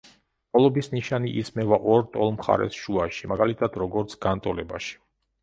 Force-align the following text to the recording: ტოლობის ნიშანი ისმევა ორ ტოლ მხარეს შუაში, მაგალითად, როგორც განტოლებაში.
ტოლობის 0.55 0.87
ნიშანი 0.93 1.33
ისმევა 1.41 1.79
ორ 1.97 2.01
ტოლ 2.15 2.33
მხარეს 2.39 2.81
შუაში, 2.85 3.31
მაგალითად, 3.35 3.79
როგორც 3.85 4.19
განტოლებაში. 4.27 4.99